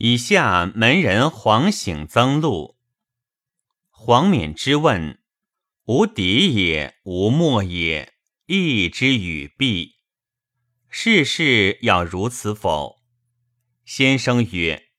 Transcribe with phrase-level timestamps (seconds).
[0.00, 2.78] 以下门人黄醒增录。
[3.90, 5.18] 黄冕之问：
[5.86, 8.14] 无敌也，无莫也，
[8.46, 9.96] 义之与弊。
[10.88, 13.02] 世事要如此否？
[13.84, 14.90] 先生曰：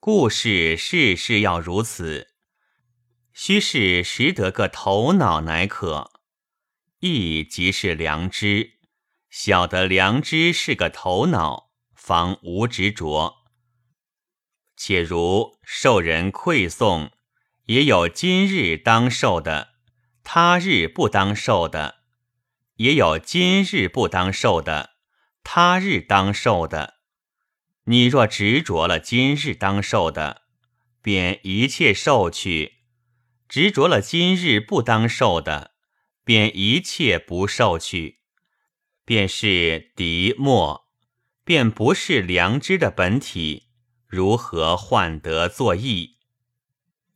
[0.00, 2.34] 故事事事要如此，
[3.32, 6.10] 须是识得个头脑乃可。
[6.98, 8.80] 义即是良知，
[9.30, 13.43] 晓得良知是个头脑，方无执着。
[14.76, 17.10] 且如受人馈送，
[17.66, 19.74] 也有今日当受的，
[20.22, 21.96] 他日不当受的；
[22.76, 24.96] 也有今日不当受的，
[25.42, 26.94] 他日当受的。
[27.84, 30.42] 你若执着了今日当受的，
[31.02, 32.78] 便一切受去；
[33.48, 35.72] 执着了今日不当受的，
[36.24, 38.20] 便一切不受去。
[39.04, 40.88] 便是敌末，
[41.44, 43.63] 便不是良知的本体。
[44.14, 46.18] 如何换得作义？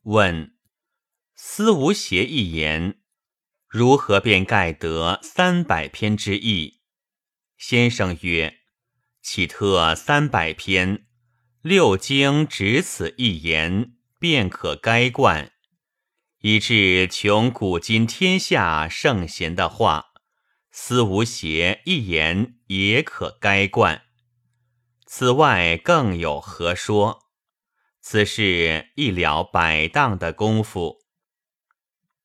[0.03, 0.57] 问：
[1.37, 2.99] 思无邪一言，
[3.69, 6.81] 如何便盖得三百篇之意？
[7.57, 8.53] 先生曰：
[9.23, 11.07] 岂特三百篇？
[11.63, 15.53] 六经只此一言，便可该贯，
[16.41, 20.07] 以致穷古今天下圣贤的话，
[20.73, 24.08] 思无邪一言也可该贯。
[25.11, 27.31] 此外更有何说？
[28.03, 30.99] 此事一了百当的功夫。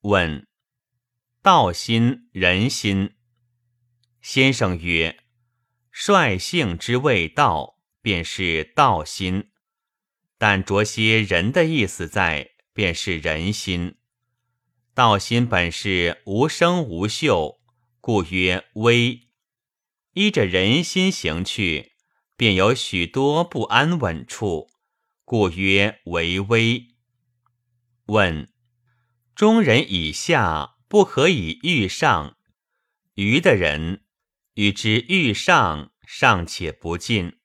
[0.02, 0.46] 问：
[1.42, 3.16] 道心人心？
[4.22, 5.18] 先生曰：
[5.92, 9.44] 率性之谓道，便是道心；
[10.38, 13.96] 但着些人的意思在，便是人心。
[14.94, 17.62] 道心本是无声无秀，
[18.02, 19.30] 故曰微；
[20.16, 21.93] 依着人心行去。
[22.36, 24.70] 便有许多不安稳处，
[25.24, 26.88] 故曰为微。
[28.08, 28.52] 问：
[29.36, 32.38] 中人以下不可以欲上，
[33.16, 34.04] 愚的人
[34.56, 37.38] 与之欲上尚且不尽，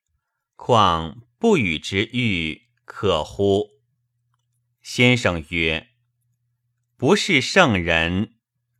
[0.56, 3.70] 况不与之欲可乎？
[4.82, 5.90] 先生曰：
[6.96, 8.34] 不是圣人，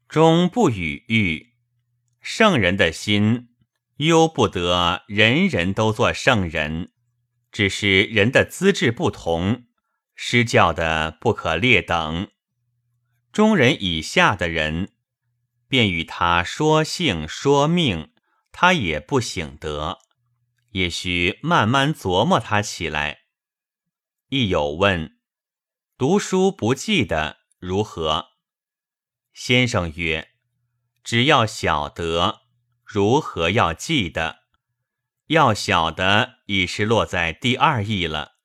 [0.09, 1.54] 终不与欲。
[2.21, 3.47] 圣人的心。
[3.98, 6.92] 忧不得人人都做圣人，
[7.50, 9.66] 只是人的资质不同，
[10.14, 12.31] 施教的不可列等。
[13.32, 14.92] 中人以下的人，
[15.66, 18.12] 便与他说性说命，
[18.53, 19.98] 他也不醒得，
[20.70, 23.22] 也需慢慢琢磨他起来。
[24.28, 25.19] 亦有问：
[25.97, 28.28] 读书不记得如何？
[29.32, 30.28] 先生曰：
[31.03, 32.47] 只要晓得。
[32.91, 34.38] 如何要记得？
[35.26, 38.37] 要晓得已是落在第二义了。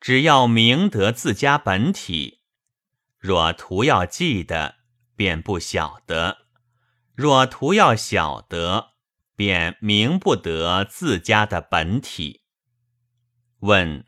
[0.00, 2.40] 只要明得自家本体。
[3.18, 4.76] 若图要记得，
[5.16, 6.36] 便不晓得；
[7.16, 8.92] 若图要晓得，
[9.34, 12.44] 便明不得自家的本体。
[13.58, 14.06] 问：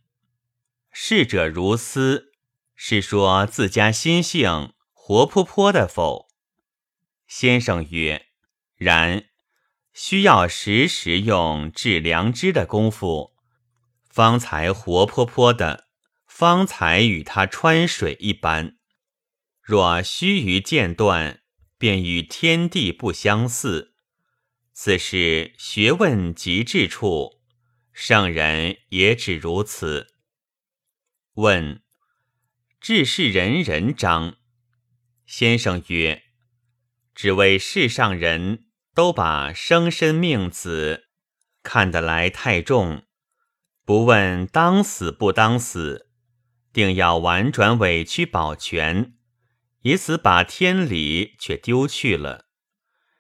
[0.93, 2.33] 逝者如斯，
[2.77, 6.29] 是说自家心性活泼泼的否？
[7.27, 8.29] 先生曰：
[8.77, 9.32] 然。
[9.93, 13.37] 需要时时用治良知的功夫，
[14.09, 15.89] 方才活泼泼的，
[16.27, 18.79] 方才与他穿水一般。
[19.61, 21.43] 若须臾间断，
[21.77, 23.95] 便与天地不相似。
[24.73, 27.43] 此是学问极致处，
[27.93, 30.15] 圣人也只如此。
[31.35, 31.83] 问：
[32.81, 34.37] 治世人人章？
[35.27, 36.23] 先生曰：
[37.15, 38.72] 只为世上人。
[38.95, 41.05] 都把生身命子
[41.63, 43.05] 看得来太重，
[43.85, 46.09] 不问当死不当死，
[46.73, 49.15] 定要婉转委屈保全，
[49.83, 52.47] 以此把天理却丢去了。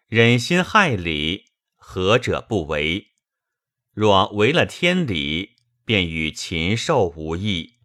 [0.09, 1.47] 忍心害理，
[1.77, 3.13] 何者不为？
[3.95, 5.57] 若违了天理，
[5.87, 7.79] 便与禽兽无异，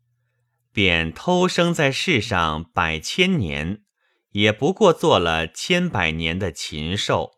[0.74, 3.83] 便偷生在世上百千年，
[4.31, 7.37] 也不过做了千百年的禽兽。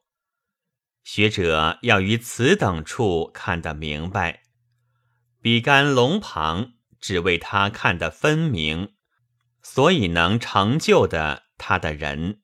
[1.04, 4.44] 学者要于此等处看得明白，
[5.42, 8.94] 比干龙旁只为他看得分明，
[9.62, 12.42] 所以能成就的他的人。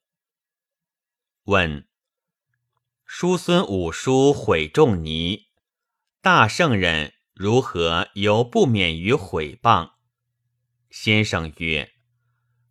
[1.44, 1.86] 问：
[3.04, 5.46] 叔孙五叔毁仲尼，
[6.20, 9.92] 大圣人如何犹不免于毁谤？
[10.90, 11.92] 先生曰：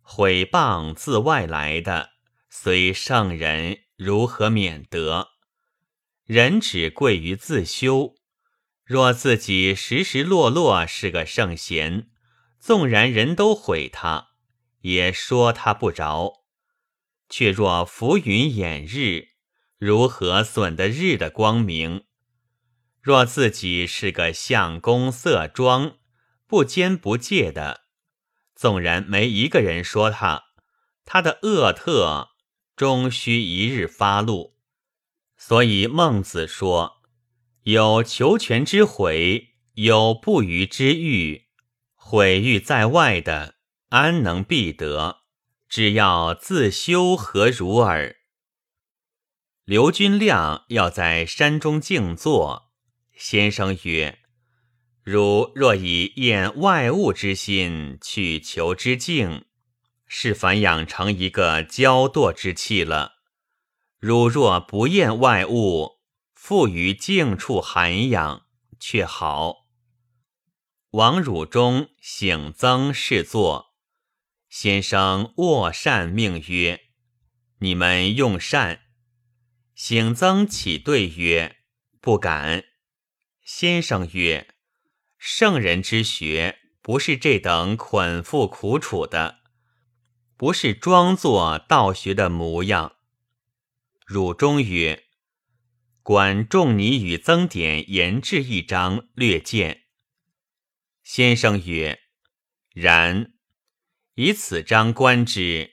[0.02, 2.10] 毁谤自外来的，
[2.50, 5.35] 虽圣人如何免得？
[6.26, 8.16] 人只贵于自修，
[8.84, 12.08] 若自己实实落落是个圣贤，
[12.58, 14.30] 纵然人都毁他，
[14.80, 16.44] 也说他不着。
[17.28, 19.28] 却若浮云掩日，
[19.78, 22.02] 如何损得日的光明？
[23.00, 25.98] 若自己是个相公色庄，
[26.48, 27.82] 不奸不戒的，
[28.56, 30.46] 纵然没一个人说他，
[31.04, 32.30] 他的恶特
[32.74, 34.55] 终须一日发露。
[35.36, 37.02] 所以孟子说
[37.64, 41.46] ：“有求全之悔，有不虞之欲。
[41.94, 43.56] 毁誉在外的，
[43.90, 45.18] 安能必得？
[45.68, 48.16] 只要自修何如耳？”
[49.64, 52.72] 刘君亮要在山中静坐，
[53.16, 54.20] 先生曰
[55.02, 59.44] ：“汝若以厌外物之心去求之静，
[60.06, 63.14] 是反养成一个骄惰之气了。”
[63.98, 66.00] 汝若不厌外物，
[66.34, 68.46] 复于静处涵养，
[68.78, 69.66] 却好。
[70.90, 73.74] 王汝中醒曾侍坐，
[74.48, 76.82] 先生卧善命曰
[77.60, 78.82] ：“你们用膳。”
[79.74, 81.56] 醒曾起对曰
[82.00, 82.64] ：“不敢。”
[83.42, 84.54] 先生曰
[85.18, 89.38] ：“圣人之学，不是这等捆缚苦楚的，
[90.36, 92.95] 不是装作道学的模样。”
[94.06, 95.02] 汝中曰
[96.04, 99.82] ：“管仲尼与曾点言志一章略见。”
[101.02, 101.98] 先生曰
[102.72, 103.32] ：“然。
[104.14, 105.72] 以此章观之，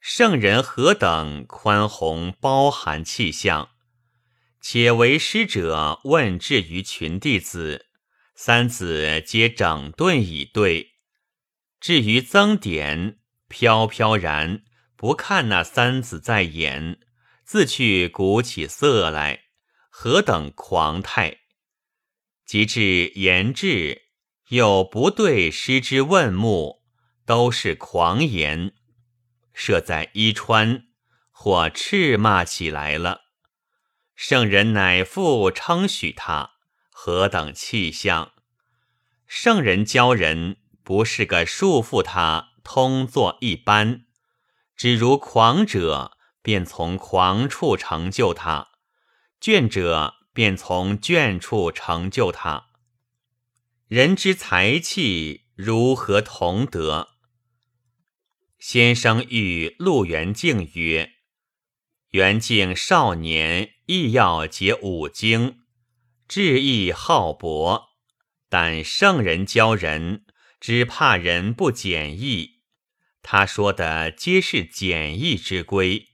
[0.00, 3.68] 圣人何等宽宏包含气象？
[4.62, 7.84] 且为师者问至于群弟子，
[8.34, 10.92] 三子皆整顿以对。
[11.78, 14.62] 至于曾点，飘飘然
[14.96, 16.98] 不看那三子在眼。”
[17.54, 19.44] 自去鼓起色来，
[19.88, 21.38] 何等狂态！
[22.44, 24.08] 及至言志，
[24.48, 26.82] 又不对师之问目，
[27.24, 28.74] 都是狂言。
[29.52, 30.88] 设在伊川，
[31.30, 33.20] 或斥骂起来了。
[34.16, 36.54] 圣人乃复称许他，
[36.90, 38.32] 何等气象！
[39.28, 44.06] 圣人教人，不是个束缚他通作一般，
[44.74, 46.18] 只如狂者。
[46.44, 48.68] 便从狂处成就他，
[49.40, 52.66] 倦者便从倦处成就他。
[53.88, 57.08] 人之才气如何同得？
[58.58, 61.12] 先生欲陆元敬曰
[62.12, 65.60] ：“元敬少年亦要解五经，
[66.28, 67.88] 志意浩博，
[68.50, 70.26] 但圣人教人，
[70.60, 72.60] 只怕人不简易。
[73.22, 76.08] 他说的皆是简易之规。”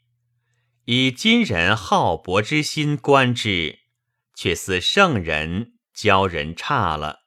[0.86, 3.80] 以今人好博之心观之，
[4.34, 7.26] 却似圣人教人差了。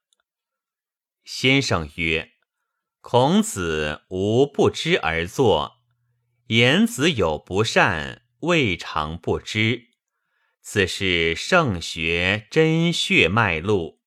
[1.24, 2.32] 先生曰
[3.00, 5.78] ：“孔子无不知而作，
[6.48, 9.90] 言子有不善，未尝不知。
[10.62, 14.03] 此是圣学真血脉路。